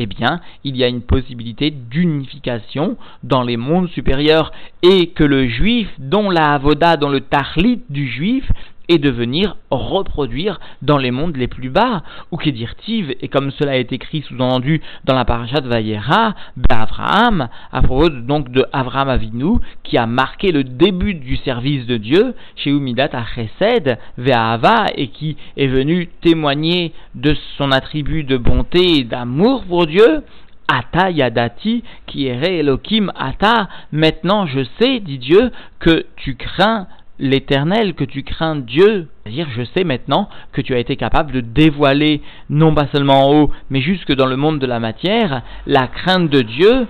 eh 0.00 0.06
bien, 0.06 0.40
il 0.62 0.76
y 0.76 0.84
a 0.84 0.88
une 0.88 1.02
possibilité 1.02 1.72
d'unification 1.72 2.96
dans 3.24 3.42
les 3.42 3.56
mondes 3.56 3.88
supérieurs 3.88 4.52
et 4.82 5.08
que 5.08 5.24
le 5.24 5.48
juif, 5.48 5.88
dont 5.98 6.30
la 6.30 6.54
avoda, 6.54 6.96
dont 6.96 7.08
le 7.08 7.20
tahlit 7.20 7.82
du 7.90 8.08
juif, 8.08 8.48
et 8.88 8.98
de 8.98 9.10
venir 9.10 9.56
reproduire 9.70 10.60
dans 10.82 10.98
les 10.98 11.10
mondes 11.10 11.36
les 11.36 11.48
plus 11.48 11.70
bas, 11.70 12.02
ou 12.30 12.38
dire 12.50 12.74
et 12.88 13.28
comme 13.28 13.50
cela 13.52 13.76
est 13.76 13.92
écrit 13.92 14.22
sous-entendu 14.22 14.80
dans 15.04 15.14
la 15.14 15.24
parashat 15.24 15.60
Vayera, 15.60 16.34
d'Abraham, 16.56 17.48
à 17.72 17.82
propos 17.82 18.08
donc 18.08 18.50
de 18.50 18.64
Avraham 18.72 19.08
Avinu, 19.08 19.58
qui 19.82 19.98
a 19.98 20.06
marqué 20.06 20.52
le 20.52 20.64
début 20.64 21.14
du 21.14 21.36
service 21.36 21.86
de 21.86 21.96
Dieu, 21.96 22.34
chez 22.56 22.70
Umidat 22.70 23.10
Achesed, 23.12 23.98
Ve'ahava, 24.16 24.86
et 24.94 25.08
qui 25.08 25.36
est 25.56 25.66
venu 25.66 26.08
témoigner 26.22 26.92
de 27.14 27.36
son 27.56 27.72
attribut 27.72 28.24
de 28.24 28.36
bonté 28.36 28.98
et 28.98 29.04
d'amour 29.04 29.64
pour 29.64 29.86
Dieu, 29.86 30.22
Ata 30.68 31.10
Yadati, 31.10 31.82
qui 32.06 32.26
est 32.26 32.58
Elohim 32.58 33.10
Ata, 33.16 33.68
maintenant 33.90 34.46
je 34.46 34.60
sais, 34.78 35.00
dit 35.00 35.18
Dieu, 35.18 35.50
que 35.80 36.04
tu 36.16 36.36
crains 36.36 36.86
l'éternel, 37.18 37.94
que 37.94 38.04
tu 38.04 38.22
crains 38.22 38.56
Dieu. 38.56 39.08
C'est-à-dire, 39.22 39.48
je 39.56 39.62
sais 39.74 39.84
maintenant 39.84 40.28
que 40.52 40.60
tu 40.60 40.74
as 40.74 40.78
été 40.78 40.96
capable 40.96 41.32
de 41.32 41.40
dévoiler, 41.40 42.22
non 42.50 42.74
pas 42.74 42.88
seulement 42.92 43.28
en 43.28 43.34
haut, 43.34 43.52
mais 43.70 43.80
jusque 43.80 44.12
dans 44.12 44.26
le 44.26 44.36
monde 44.36 44.58
de 44.58 44.66
la 44.66 44.80
matière, 44.80 45.42
la 45.66 45.86
crainte 45.86 46.30
de 46.30 46.42
Dieu, 46.42 46.86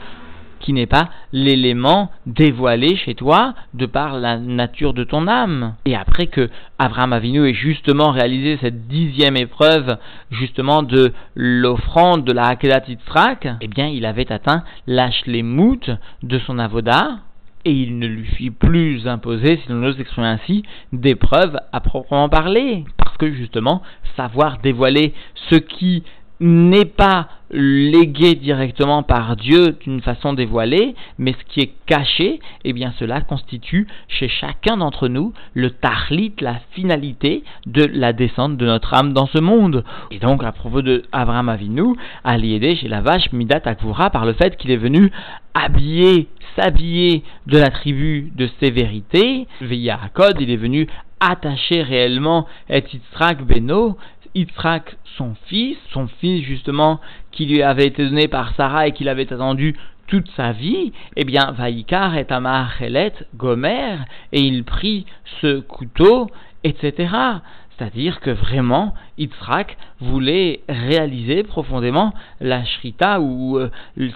qui 0.60 0.72
n'est 0.72 0.86
pas 0.86 1.08
l'élément 1.32 2.10
dévoilé 2.26 2.96
chez 2.96 3.14
toi 3.14 3.54
de 3.74 3.86
par 3.86 4.18
la 4.18 4.38
nature 4.38 4.92
de 4.92 5.04
ton 5.04 5.28
âme. 5.28 5.74
Et 5.84 5.96
après 5.96 6.26
que 6.26 6.50
Abraham 6.78 7.12
Avinu 7.12 7.48
ait 7.48 7.54
justement 7.54 8.10
réalisé 8.10 8.58
cette 8.60 8.88
dixième 8.88 9.36
épreuve, 9.36 9.98
justement 10.30 10.82
de 10.82 11.12
l'offrande 11.34 12.24
de 12.24 12.32
la 12.32 12.46
Hakedat 12.48 12.84
Yitzhak, 12.88 13.48
eh 13.60 13.68
bien, 13.68 13.86
il 13.86 14.04
avait 14.06 14.30
atteint 14.32 14.64
l'ashlemut 14.86 15.90
de 16.22 16.38
son 16.40 16.58
avoda, 16.58 17.18
et 17.68 17.72
il 17.72 17.98
ne 17.98 18.06
lui 18.06 18.24
fit 18.24 18.50
plus 18.50 19.06
imposer, 19.06 19.58
si 19.58 19.68
l'on 19.68 19.82
ose 19.84 19.96
s'exprimer 19.96 20.26
ainsi, 20.28 20.62
d'épreuves 20.92 21.58
à 21.72 21.80
proprement 21.80 22.28
parler. 22.28 22.84
Parce 22.96 23.16
que 23.18 23.32
justement, 23.32 23.82
savoir 24.16 24.58
dévoiler 24.58 25.12
ce 25.50 25.56
qui 25.56 26.02
n'est 26.40 26.84
pas 26.84 27.28
légué 27.50 28.34
directement 28.34 29.02
par 29.02 29.36
Dieu 29.36 29.76
d'une 29.80 30.00
façon 30.00 30.32
dévoilée, 30.32 30.94
mais 31.18 31.32
ce 31.32 31.52
qui 31.52 31.60
est 31.60 31.72
caché, 31.86 32.40
eh 32.64 32.72
bien 32.72 32.92
cela 32.98 33.20
constitue 33.20 33.86
chez 34.08 34.28
chacun 34.28 34.76
d'entre 34.76 35.08
nous 35.08 35.32
le 35.54 35.70
tahlit, 35.70 36.34
la 36.40 36.56
finalité 36.72 37.42
de 37.66 37.84
la 37.84 38.12
descente 38.12 38.56
de 38.56 38.66
notre 38.66 38.94
âme 38.94 39.12
dans 39.12 39.26
ce 39.26 39.38
monde. 39.38 39.84
Et 40.10 40.18
donc 40.18 40.44
à 40.44 40.52
propos 40.52 40.82
de 40.82 41.04
Abraham 41.12 41.48
Avinu, 41.48 41.94
Aliédé 42.24 42.76
chez 42.76 42.88
la 42.88 43.00
vache 43.00 43.32
Midat 43.32 43.62
Akvura 43.64 44.10
par 44.10 44.26
le 44.26 44.34
fait 44.34 44.56
qu'il 44.56 44.70
est 44.70 44.76
venu 44.76 45.10
habiller, 45.54 46.28
s'habiller 46.56 47.22
de 47.46 47.58
la 47.58 47.70
tribu 47.70 48.32
de 48.36 48.48
sévérité, 48.60 49.46
Akod, 49.60 50.36
il 50.40 50.50
est 50.50 50.56
venu 50.56 50.86
attacher 51.20 51.82
réellement 51.82 52.46
et 52.68 52.82
Beno, 53.40 53.96
Yitzhak 54.34 54.96
son 55.16 55.34
fils, 55.46 55.76
son 55.92 56.08
fils 56.20 56.44
justement 56.44 57.00
qui 57.30 57.46
lui 57.46 57.62
avait 57.62 57.86
été 57.86 58.04
donné 58.04 58.28
par 58.28 58.54
Sarah 58.54 58.86
et 58.86 58.92
qu'il 58.92 59.08
avait 59.08 59.32
attendu 59.32 59.74
toute 60.08 60.30
sa 60.36 60.52
vie, 60.52 60.92
eh 61.16 61.24
bien, 61.24 61.52
Vaikar 61.52 62.16
et 62.16 62.26
Amachelet 62.28 63.12
Gomer, 63.36 63.98
et 64.32 64.40
il 64.40 64.64
prit 64.64 65.06
ce 65.40 65.60
couteau, 65.60 66.28
etc. 66.64 67.14
C'est-à-dire 67.76 68.18
que 68.20 68.30
vraiment, 68.30 68.94
Yitzhak 69.18 69.76
voulait 70.00 70.62
réaliser 70.68 71.44
profondément 71.44 72.12
la 72.40 72.64
shrita, 72.64 73.20
ou 73.20 73.58
euh, 73.58 73.70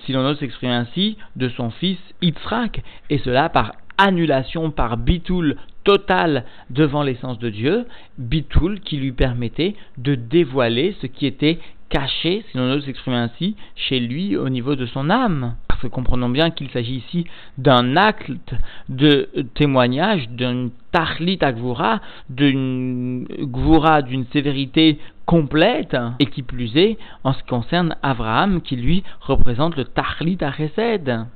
si 0.04 0.12
l'on 0.12 0.26
ose 0.26 0.38
s'exprimer 0.38 0.72
ainsi, 0.72 1.16
de 1.36 1.48
son 1.50 1.70
fils 1.70 1.98
Yitzhak, 2.22 2.82
et 3.10 3.18
cela 3.18 3.48
par 3.50 3.72
annulation, 3.98 4.70
par 4.70 4.96
bitoul 4.96 5.56
total 5.84 6.44
devant 6.70 7.02
l'essence 7.02 7.38
de 7.38 7.50
Dieu, 7.50 7.86
bitoul 8.18 8.80
qui 8.80 8.96
lui 8.96 9.12
permettait 9.12 9.74
de 9.98 10.14
dévoiler 10.14 10.96
ce 11.00 11.06
qui 11.06 11.26
était 11.26 11.58
caché, 11.92 12.42
si 12.50 12.56
l'on 12.56 12.72
ose 12.72 12.86
s'exprimer 12.86 13.18
ainsi, 13.18 13.54
chez 13.76 14.00
lui 14.00 14.36
au 14.36 14.48
niveau 14.48 14.76
de 14.76 14.86
son 14.86 15.10
âme. 15.10 15.56
Parce 15.68 15.82
que 15.82 15.88
comprenons 15.88 16.30
bien 16.30 16.50
qu'il 16.50 16.70
s'agit 16.70 16.96
ici 16.96 17.26
d'un 17.58 17.96
acte 17.96 18.54
de 18.88 19.28
témoignage, 19.54 20.28
d'un 20.30 20.70
tahlit 20.90 21.36
gvura, 21.36 22.00
d'une 22.30 23.26
gvura 23.40 24.00
d'une 24.00 24.24
sévérité 24.32 24.98
complète, 25.26 25.96
et 26.18 26.26
qui 26.26 26.42
plus 26.42 26.74
est, 26.76 26.96
en 27.24 27.34
ce 27.34 27.38
qui 27.40 27.48
concerne 27.48 27.94
Abraham, 28.02 28.62
qui 28.62 28.76
lui 28.76 29.02
représente 29.20 29.76
le 29.76 29.84
tahlit 29.84 30.38
chesed 30.56 31.26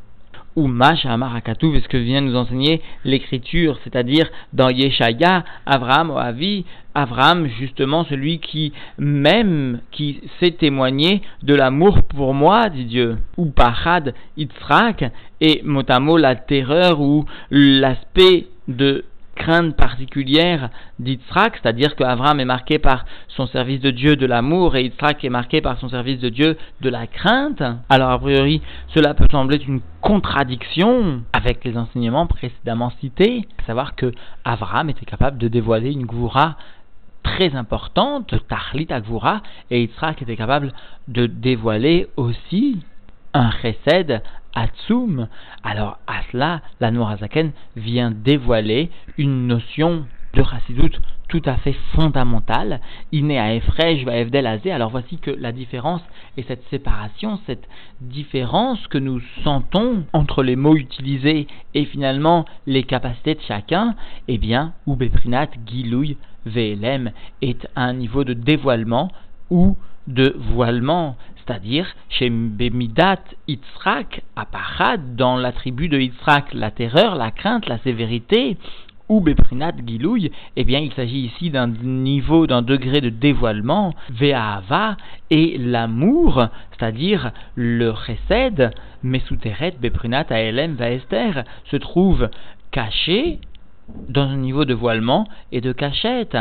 ou 0.56 0.66
Mash 0.66 1.04
Amarakatu, 1.06 1.78
ce 1.80 1.88
que 1.88 1.96
vient 1.96 2.22
nous 2.22 2.34
enseigner 2.34 2.82
l'écriture, 3.04 3.78
c'est-à-dire 3.84 4.28
dans 4.52 4.70
Yeshaya, 4.70 5.44
Abraham, 5.66 6.10
Avi, 6.16 6.64
Abraham, 6.94 7.46
justement, 7.60 8.04
celui 8.04 8.38
qui 8.38 8.72
même, 8.98 9.80
qui 9.92 10.20
sait 10.40 10.52
témoigner 10.52 11.20
de 11.42 11.54
l'amour 11.54 12.02
pour 12.04 12.32
moi, 12.32 12.70
dit 12.70 12.86
Dieu, 12.86 13.18
ou 13.36 13.46
Pachad 13.50 14.14
Yitzhak, 14.38 15.04
et 15.42 15.60
motamo 15.62 16.16
la 16.16 16.34
terreur 16.34 17.00
ou 17.00 17.26
l'aspect 17.50 18.46
de 18.66 19.04
crainte 19.36 19.76
particulière 19.76 20.70
d'Yitzhak, 20.98 21.60
c'est-à-dire 21.62 21.94
qu'Avram 21.94 22.40
est 22.40 22.44
marqué 22.44 22.78
par 22.80 23.04
son 23.28 23.46
service 23.46 23.80
de 23.80 23.90
Dieu 23.90 24.16
de 24.16 24.26
l'amour 24.26 24.74
et 24.74 24.84
Yitzhak 24.84 25.24
est 25.24 25.30
marqué 25.30 25.60
par 25.60 25.78
son 25.78 25.88
service 25.88 26.18
de 26.18 26.28
Dieu 26.28 26.56
de 26.80 26.88
la 26.88 27.06
crainte, 27.06 27.62
alors 27.88 28.10
a 28.10 28.18
priori 28.18 28.62
cela 28.88 29.14
peut 29.14 29.26
sembler 29.30 29.62
une 29.68 29.80
contradiction 30.00 31.22
avec 31.32 31.64
les 31.64 31.76
enseignements 31.76 32.26
précédemment 32.26 32.90
cités, 33.00 33.46
à 33.62 33.66
savoir 33.66 33.94
que 33.94 34.12
Avram 34.44 34.90
était 34.90 35.06
capable 35.06 35.38
de 35.38 35.48
dévoiler 35.48 35.92
une 35.92 36.06
goura 36.06 36.56
très 37.22 37.54
importante, 37.54 38.34
Tahlit 38.48 38.92
Agvura, 38.92 39.42
et 39.70 39.82
Yitzhak 39.82 40.22
était 40.22 40.36
capable 40.36 40.72
de 41.08 41.26
dévoiler 41.26 42.08
aussi 42.16 42.80
un 43.34 43.50
chesed 43.50 44.22
Alors 45.62 45.98
à 46.06 46.22
cela, 46.32 46.62
la 46.80 46.90
Nourazaken 46.90 47.52
vient 47.76 48.10
dévoiler 48.10 48.90
une 49.18 49.46
notion 49.46 50.06
de 50.32 50.42
Chassidut 50.42 50.92
tout 51.28 51.42
à 51.44 51.56
fait 51.56 51.74
fondamentale. 51.94 52.80
N'est 53.12 53.38
à 53.38 53.54
Efrej, 53.54 54.04
va 54.04 54.16
Efdel 54.16 54.46
Azé. 54.46 54.70
Alors 54.70 54.90
voici 54.90 55.18
que 55.18 55.30
la 55.30 55.52
différence 55.52 56.02
et 56.36 56.42
cette 56.44 56.66
séparation, 56.70 57.38
cette 57.46 57.68
différence 58.00 58.86
que 58.86 58.98
nous 58.98 59.20
sentons 59.42 60.04
entre 60.12 60.42
les 60.42 60.56
mots 60.56 60.76
utilisés 60.76 61.48
et 61.74 61.84
finalement 61.84 62.44
les 62.66 62.84
capacités 62.84 63.34
de 63.34 63.40
chacun, 63.40 63.94
eh 64.28 64.38
bien, 64.38 64.72
ou 64.86 64.96
Beprinat, 64.96 65.48
Gilouy, 65.66 66.16
VLM 66.46 67.10
est 67.42 67.66
à 67.74 67.82
un 67.82 67.92
niveau 67.92 68.22
de 68.24 68.32
dévoilement 68.32 69.10
ou 69.50 69.76
de 70.06 70.36
voilement, 70.38 71.16
c'est-à-dire 71.46 71.94
chez 72.08 72.30
Bemidat 72.30 73.20
Yitzhak, 73.46 74.22
Apachad, 74.34 75.16
dans 75.16 75.36
la 75.36 75.52
tribu 75.52 75.88
de 75.88 75.98
Yitzhak, 75.98 76.52
la 76.52 76.70
terreur, 76.70 77.14
la 77.14 77.30
crainte, 77.30 77.66
la 77.68 77.78
sévérité, 77.78 78.56
ou 79.08 79.20
Beprinat 79.20 79.74
Gilouy, 79.86 80.32
eh 80.56 80.64
bien 80.64 80.80
il 80.80 80.92
s'agit 80.92 81.20
ici 81.26 81.50
d'un 81.50 81.68
niveau, 81.68 82.48
d'un 82.48 82.62
degré 82.62 83.00
de 83.00 83.08
dévoilement, 83.08 83.94
Ve'ahava, 84.10 84.96
et 85.30 85.56
l'amour, 85.58 86.46
c'est-à-dire 86.72 87.30
le 87.54 87.94
chesed, 87.94 88.72
Mesuteret 89.04 89.74
Beprinat 89.80 90.26
Aelem 90.30 90.74
Vaester, 90.74 91.42
se 91.70 91.76
trouve 91.76 92.28
caché 92.72 93.38
dans 94.08 94.28
un 94.28 94.36
niveau 94.36 94.64
de 94.64 94.74
voilement 94.74 95.28
et 95.52 95.60
de 95.60 95.72
cachette. 95.72 96.36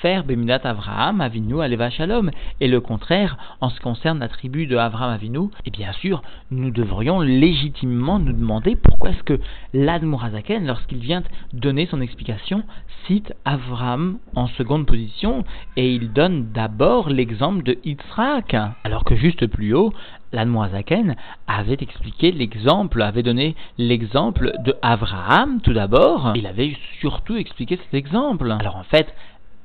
faire 0.00 0.24
Bemidat 0.24 0.60
Avraham 0.64 1.20
Avinu 1.20 1.60
Aleva 1.60 1.90
Shalom. 1.90 2.30
Et 2.60 2.68
le 2.68 2.80
contraire, 2.80 3.36
en 3.60 3.68
ce 3.68 3.76
qui 3.76 3.82
concerne 3.82 4.20
la 4.20 4.28
tribu 4.28 4.66
de 4.66 4.76
Avraham 4.76 5.12
Avinu, 5.12 5.48
et 5.66 5.70
bien 5.70 5.92
sûr, 5.92 6.22
nous 6.50 6.70
devrions 6.70 7.20
légitimement 7.20 8.18
nous 8.18 8.32
demander 8.32 8.76
pourquoi 8.76 9.10
est-ce 9.10 9.22
que 9.22 9.40
l'Admorazaken, 9.74 10.66
lorsqu'il 10.66 10.98
vient 10.98 11.22
donner 11.52 11.86
son 11.86 12.00
explication, 12.00 12.62
cite 13.06 13.32
Avraham 13.44 14.18
en 14.34 14.46
seconde 14.48 14.86
position 14.86 15.44
et 15.76 15.94
il 15.94 16.12
donne 16.12 16.52
d'abord 16.52 17.10
l'exemple 17.10 17.62
de 17.62 17.78
Yitzhak. 17.84 18.56
Alors 18.84 19.04
que 19.04 19.16
juste 19.16 19.46
plus 19.46 19.74
haut, 19.74 19.92
l'Anmoazaken 20.32 21.16
avait 21.46 21.76
expliqué 21.80 22.32
l'exemple, 22.32 23.02
avait 23.02 23.22
donné 23.22 23.54
l'exemple 23.78 24.52
de 24.64 24.74
Abraham 24.82 25.60
tout 25.60 25.72
d'abord. 25.72 26.32
Il 26.34 26.46
avait 26.46 26.76
surtout 27.00 27.36
expliqué 27.36 27.76
cet 27.76 27.94
exemple. 27.94 28.50
Alors 28.60 28.76
en 28.76 28.84
fait, 28.84 29.14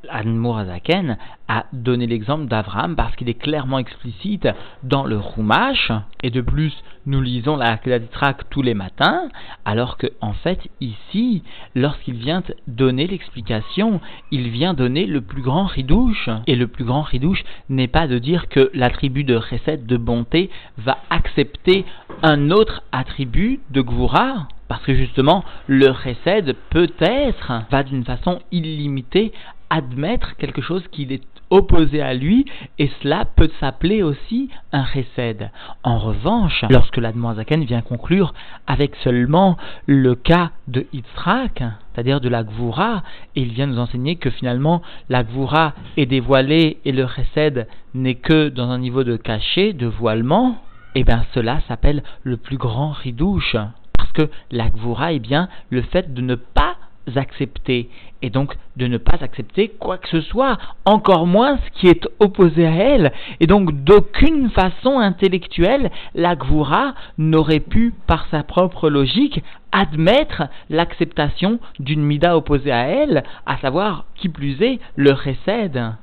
Azaken 0.10 1.18
a 1.48 1.66
donné 1.74 2.08
l'exemple 2.08 2.46
d'Abraham 2.46 2.96
parce 2.96 3.16
qu'il 3.16 3.30
est 3.30 3.34
clairement 3.34 3.80
explicite 3.80 4.48
dans 4.84 5.06
le 5.06 5.18
Rumash, 5.18 5.92
et 6.24 6.30
de 6.30 6.42
plus, 6.42 6.74
nous 7.06 7.22
lisons 7.22 7.56
la 7.56 7.78
Kedaditrak 7.78 8.50
tous 8.50 8.62
les 8.62 8.74
matins, 8.74 9.30
alors 9.66 9.98
que, 9.98 10.08
en 10.22 10.34
fait, 10.34 10.60
ici, 10.82 11.44
lorsqu'il 11.76 12.16
vient 12.16 12.44
donner 12.68 13.08
l'explication, 13.08 14.02
il 14.32 14.50
vient 14.50 14.74
donner 14.74 15.06
le 15.06 15.22
plus 15.22 15.42
grand 15.42 15.66
ridouche. 15.66 16.30
Et 16.48 16.56
le 16.56 16.68
plus 16.68 16.84
grand 16.84 17.02
ridouche 17.02 17.44
n'est 17.70 17.88
pas 17.88 18.08
de 18.08 18.20
dire 18.20 18.50
que 18.50 18.70
l'attribut 18.74 19.24
de 19.24 19.36
recette 19.36 19.86
de 19.86 19.98
bonté 19.98 20.50
va 20.78 20.98
accepter 21.10 21.86
un 22.24 22.52
autre 22.52 22.84
attribut 22.92 23.62
de 23.72 23.82
Gvura, 23.82 24.48
parce 24.68 24.84
que 24.84 24.96
justement, 24.96 25.46
le 25.68 25.90
recède 25.92 26.56
peut-être 26.70 27.54
va 27.72 27.84
d'une 27.84 28.04
façon 28.04 28.40
illimitée 28.52 29.32
admettre 29.70 30.36
quelque 30.38 30.62
chose 30.62 30.84
qui 30.92 31.04
est 31.04 31.24
opposé 31.50 32.02
à 32.02 32.14
lui, 32.14 32.46
et 32.78 32.90
cela 33.02 33.26
peut 33.26 33.50
s'appeler 33.60 34.04
aussi 34.04 34.50
un 34.72 34.84
recède. 34.84 35.50
En 35.84 35.98
revanche, 35.98 36.66
lorsque 36.70 36.98
l'Admoazaken 36.98 37.64
vient 37.64 37.82
conclure 37.82 38.34
avec 38.66 38.96
seulement 38.98 39.58
le 39.86 40.16
cas 40.16 40.52
de 40.68 40.86
Yitzhak, 40.92 41.64
c'est-à-dire 41.94 42.20
de 42.20 42.30
la 42.30 42.44
Gvura, 42.44 43.04
et 43.36 43.42
il 43.42 43.54
vient 43.54 43.68
nous 43.68 43.80
enseigner 43.80 44.18
que 44.18 44.30
finalement 44.30 44.82
la 45.10 45.24
Gvura 45.24 45.74
est 45.96 46.06
dévoilée 46.06 46.78
et 46.84 46.92
le 46.92 47.06
recède 47.06 47.68
n'est 47.94 48.16
que 48.16 48.50
dans 48.50 48.70
un 48.70 48.80
niveau 48.80 49.04
de 49.04 49.16
cachet, 49.16 49.74
de 49.74 49.88
voilement, 49.88 50.58
et 50.96 51.02
eh 51.02 51.04
bien 51.04 51.26
cela 51.34 51.62
s'appelle 51.68 52.04
le 52.24 52.38
plus 52.38 52.58
grand 52.58 52.92
ridouche. 52.92 53.56
Parce 53.98 54.12
que 54.14 54.30
la 54.52 54.70
Gvura 54.70 55.14
est 55.14 55.20
bien 55.20 55.48
le 55.70 55.82
fait 55.82 56.14
de 56.14 56.22
ne 56.22 56.36
pas 56.36 56.67
accepter 57.16 57.90
et 58.22 58.30
donc 58.30 58.56
de 58.78 58.88
ne 58.88 58.98
pas 58.98 59.18
accepter 59.22 59.70
quoi 59.80 59.98
que 59.98 60.10
ce 60.10 60.22
soit, 60.22 60.58
encore 60.86 61.28
moins 61.28 61.58
ce 61.58 61.80
qui 61.80 61.88
est 61.88 62.08
opposé 62.20 62.66
à 62.66 62.72
elle, 62.72 63.12
et 63.40 63.48
donc 63.48 63.84
d'aucune 63.84 64.50
façon 64.50 65.00
intellectuelle, 65.00 65.92
la 66.16 66.36
Gvura 66.36 66.94
n'aurait 67.18 67.60
pu, 67.60 67.94
par 68.08 68.28
sa 68.32 68.44
propre 68.44 68.90
logique, 68.90 69.44
admettre 69.72 70.44
l'acceptation 70.70 71.60
d'une 71.80 72.04
mida 72.04 72.36
opposée 72.36 72.72
à 72.72 72.88
elle, 72.88 73.24
à 73.46 73.58
savoir, 73.58 74.06
qui 74.16 74.30
plus 74.30 74.62
est, 74.62 74.80
le 74.96 75.12
récède. 75.12 75.94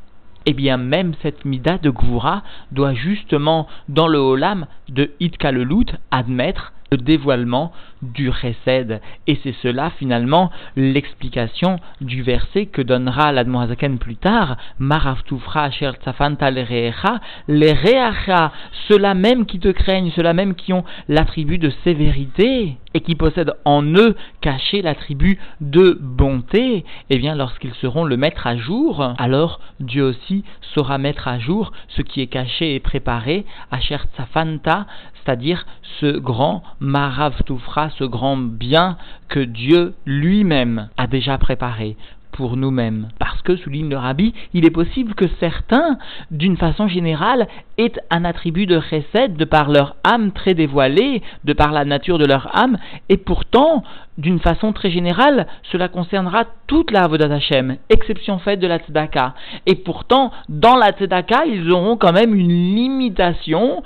Eh 0.46 0.52
bien, 0.52 0.76
même 0.76 1.14
cette 1.23 1.44
mida 1.46 1.78
de 1.78 1.90
Gvura 1.90 2.42
doit 2.70 2.92
justement, 2.92 3.66
dans 3.88 4.06
le 4.06 4.18
Olam 4.18 4.66
de 4.90 5.11
Itkalelut, 5.18 5.87
admettre 6.11 6.73
le 6.94 7.02
dévoilement 7.02 7.72
du 8.02 8.30
Chesed. 8.30 9.00
Et 9.26 9.38
c'est 9.42 9.54
cela 9.62 9.90
finalement 9.98 10.50
l'explication 10.76 11.80
du 12.00 12.22
verset 12.22 12.66
que 12.66 12.82
donnera 12.82 13.32
l'Admoazaken 13.32 13.98
plus 13.98 14.16
tard, 14.16 14.56
Maraftufra 14.78 15.64
Asher 15.64 15.90
Tzafanta 16.02 16.50
Lerecha, 16.50 17.20
Lereacha, 17.48 18.52
ceux-là 18.88 19.14
même 19.14 19.46
qui 19.46 19.58
te 19.58 19.68
craignent, 19.68 20.12
ceux-là 20.14 20.34
même 20.34 20.54
qui 20.54 20.72
ont 20.72 20.84
l'attribut 21.08 21.58
de 21.58 21.72
sévérité 21.82 22.76
et 22.94 23.00
qui 23.00 23.16
possèdent 23.16 23.54
en 23.64 23.82
eux 23.82 24.14
caché 24.40 24.80
l'attribut 24.80 25.38
de 25.60 25.98
bonté, 26.00 26.84
eh 27.10 27.18
bien 27.18 27.34
lorsqu'ils 27.34 27.74
seront 27.74 28.04
le 28.04 28.16
mettre 28.16 28.46
à 28.46 28.56
jour, 28.56 29.14
alors 29.18 29.60
Dieu 29.80 30.04
aussi 30.04 30.44
saura 30.74 30.98
mettre 30.98 31.26
à 31.26 31.40
jour 31.40 31.72
ce 31.88 32.02
qui 32.02 32.20
est 32.20 32.28
caché 32.28 32.76
et 32.76 32.80
préparé, 32.80 33.46
Asher 33.72 33.98
Tzafanta, 34.14 34.86
c'est-à-dire 35.25 35.66
ce 36.00 36.19
grand 36.19 36.62
Maraftufra, 36.81 37.90
ce 37.99 38.04
grand 38.04 38.37
bien 38.37 38.97
que 39.28 39.40
Dieu 39.40 39.95
lui-même 40.07 40.88
a 40.97 41.07
déjà 41.07 41.38
préparé 41.38 41.97
pour 42.35 42.57
nous-mêmes. 42.57 43.09
Parce 43.19 43.40
que, 43.43 43.57
souligne 43.57 43.88
le 43.88 43.97
rabbi, 43.97 44.35
il 44.54 44.66
est 44.66 44.71
possible 44.71 45.14
que 45.14 45.26
certains, 45.38 45.99
d'une 46.33 46.57
façon 46.57 46.88
générale, 46.88 47.47
aient 47.78 47.93
un 48.11 48.25
attribut 48.25 48.66
de 48.66 48.76
recette 48.76 49.37
de 49.37 49.45
par 49.45 49.71
leur 49.71 49.95
âme 50.02 50.33
très 50.33 50.54
dévoilée, 50.54 51.23
de 51.45 51.52
par 51.52 51.71
la 51.71 51.85
nature 51.85 52.19
de 52.19 52.26
leur 52.26 52.50
âme, 52.57 52.76
et 53.09 53.16
pourtant, 53.19 53.85
d'une 54.19 54.40
façon 54.40 54.73
très 54.73 54.90
générale, 54.90 55.47
cela 55.71 55.88
concernera 55.88 56.45
toute 56.66 56.90
la 56.90 57.04
Avodat 57.04 57.32
Hashem, 57.32 57.76
exception 57.89 58.39
faite 58.41 58.60
de 58.60 58.67
la 58.67 58.78
Tzedaka. 58.78 59.34
Et 59.67 59.76
pourtant, 59.76 60.32
dans 60.49 60.76
la 60.76 60.91
Tzedaka, 60.91 61.47
ils 61.47 61.71
auront 61.71 61.97
quand 61.97 62.13
même 62.13 62.34
une 62.34 62.49
limitation 62.49 63.82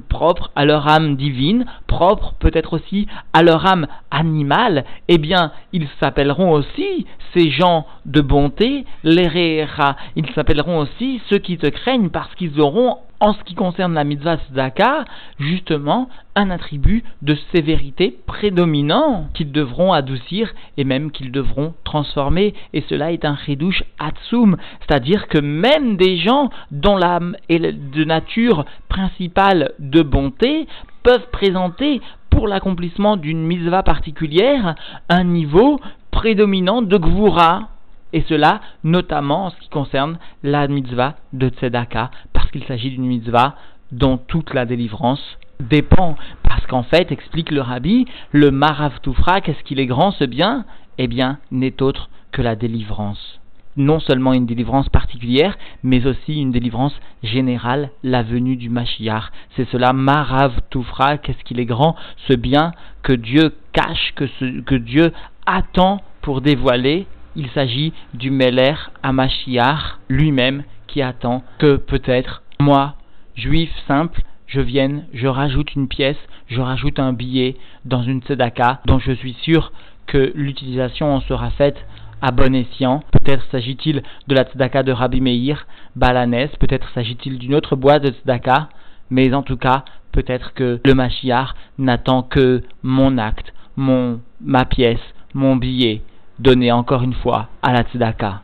propre 0.00 0.50
à 0.56 0.64
leur 0.64 0.88
âme 0.88 1.16
divine, 1.16 1.66
propre 1.86 2.34
peut-être 2.38 2.74
aussi 2.74 3.06
à 3.32 3.42
leur 3.42 3.66
âme 3.66 3.86
animale, 4.10 4.84
eh 5.08 5.18
bien, 5.18 5.52
ils 5.72 5.88
s'appelleront 6.00 6.52
aussi 6.52 7.06
ces 7.34 7.50
gens 7.50 7.86
de 8.06 8.20
bonté, 8.20 8.84
les 9.04 9.28
Réra. 9.28 9.96
Ils 10.16 10.28
s'appelleront 10.34 10.78
aussi 10.78 11.20
ceux 11.28 11.38
qui 11.38 11.58
te 11.58 11.66
craignent 11.66 12.10
parce 12.10 12.34
qu'ils 12.34 12.60
auront 12.60 12.98
en 13.22 13.34
ce 13.34 13.44
qui 13.44 13.54
concerne 13.54 13.94
la 13.94 14.02
mitzvah 14.02 14.36
tzedaka, 14.36 15.04
justement, 15.38 16.08
un 16.34 16.50
attribut 16.50 17.04
de 17.22 17.36
sévérité 17.54 18.18
prédominant 18.26 19.28
qu'ils 19.32 19.52
devront 19.52 19.92
adoucir 19.92 20.52
et 20.76 20.82
même 20.82 21.12
qu'ils 21.12 21.30
devront 21.30 21.72
transformer. 21.84 22.52
Et 22.72 22.82
cela 22.88 23.12
est 23.12 23.24
un 23.24 23.36
chidouche 23.36 23.84
atsum, 24.00 24.56
c'est-à-dire 24.80 25.28
que 25.28 25.38
même 25.38 25.96
des 25.96 26.16
gens 26.16 26.50
dont 26.72 26.96
l'âme 26.96 27.36
est 27.48 27.60
de 27.60 28.04
nature 28.04 28.64
principale 28.88 29.70
de 29.78 30.02
bonté 30.02 30.66
peuvent 31.04 31.30
présenter 31.30 32.00
pour 32.28 32.48
l'accomplissement 32.48 33.16
d'une 33.16 33.44
mitzvah 33.44 33.84
particulière 33.84 34.74
un 35.08 35.22
niveau 35.22 35.80
prédominant 36.10 36.82
de 36.82 36.96
gvura. 36.96 37.68
Et 38.12 38.22
cela, 38.28 38.60
notamment 38.84 39.46
en 39.46 39.50
ce 39.50 39.56
qui 39.58 39.68
concerne 39.68 40.18
la 40.42 40.68
mitzvah 40.68 41.16
de 41.32 41.48
Tzedaka, 41.48 42.10
parce 42.32 42.50
qu'il 42.50 42.64
s'agit 42.64 42.90
d'une 42.90 43.06
mitzvah 43.06 43.56
dont 43.90 44.18
toute 44.18 44.54
la 44.54 44.66
délivrance 44.66 45.38
dépend. 45.60 46.16
Parce 46.42 46.66
qu'en 46.66 46.82
fait, 46.82 47.12
explique 47.12 47.50
le 47.50 47.60
rabbi, 47.60 48.06
le 48.32 48.50
Marav 48.50 49.00
Toufra, 49.00 49.40
qu'est-ce 49.40 49.62
qu'il 49.64 49.80
est 49.80 49.86
grand 49.86 50.10
ce 50.12 50.24
bien? 50.24 50.64
Eh 50.98 51.06
bien, 51.06 51.38
n'est 51.50 51.82
autre 51.82 52.10
que 52.32 52.42
la 52.42 52.56
délivrance. 52.56 53.40
Non 53.76 54.00
seulement 54.00 54.34
une 54.34 54.44
délivrance 54.44 54.90
particulière, 54.90 55.56
mais 55.82 56.06
aussi 56.06 56.40
une 56.40 56.52
délivrance 56.52 56.94
générale, 57.22 57.90
la 58.02 58.22
venue 58.22 58.56
du 58.56 58.68
Mashiach. 58.68 59.30
C'est 59.56 59.68
cela, 59.70 59.94
Marav 59.94 60.60
Toufra, 60.68 61.16
qu'est-ce 61.16 61.42
qu'il 61.44 61.60
est 61.60 61.66
grand, 61.66 61.96
ce 62.28 62.34
bien 62.34 62.72
que 63.02 63.14
Dieu 63.14 63.54
cache, 63.72 64.12
que, 64.14 64.60
que 64.60 64.74
Dieu 64.74 65.12
attend 65.46 66.02
pour 66.20 66.42
dévoiler 66.42 67.06
il 67.36 67.48
s'agit 67.50 67.92
du 68.14 68.30
Meller 68.30 68.74
Amashiach 69.02 69.98
lui-même 70.08 70.64
qui 70.86 71.02
attend 71.02 71.42
que 71.58 71.76
peut-être 71.76 72.42
moi, 72.60 72.94
juif 73.34 73.70
simple, 73.88 74.22
je 74.46 74.60
vienne, 74.60 75.04
je 75.14 75.26
rajoute 75.26 75.74
une 75.74 75.88
pièce, 75.88 76.18
je 76.48 76.60
rajoute 76.60 76.98
un 76.98 77.12
billet 77.12 77.56
dans 77.84 78.02
une 78.02 78.20
tzedaka 78.20 78.80
dont 78.86 78.98
je 78.98 79.12
suis 79.12 79.34
sûr 79.42 79.72
que 80.06 80.32
l'utilisation 80.34 81.14
en 81.14 81.20
sera 81.22 81.50
faite 81.50 81.78
à 82.20 82.30
bon 82.30 82.54
escient. 82.54 83.02
Peut-être 83.10 83.44
s'agit-il 83.50 84.02
de 84.28 84.34
la 84.34 84.44
tzedaka 84.44 84.82
de 84.82 84.92
Rabbi 84.92 85.20
Meir, 85.20 85.66
Balanes, 85.96 86.50
peut-être 86.60 86.90
s'agit-il 86.92 87.38
d'une 87.38 87.54
autre 87.54 87.76
boîte 87.76 88.02
de 88.02 88.10
tzedaka, 88.10 88.68
mais 89.10 89.32
en 89.32 89.42
tout 89.42 89.56
cas, 89.56 89.84
peut-être 90.12 90.52
que 90.52 90.80
le 90.84 90.94
Mashiach 90.94 91.54
n'attend 91.78 92.22
que 92.22 92.62
mon 92.82 93.16
acte, 93.18 93.52
mon, 93.76 94.20
ma 94.40 94.66
pièce, 94.66 95.00
mon 95.34 95.56
billet, 95.56 96.02
donné 96.42 96.72
encore 96.72 97.02
une 97.02 97.14
fois 97.14 97.46
à 97.62 97.72
la 97.72 97.82
tzedaka. 97.84 98.42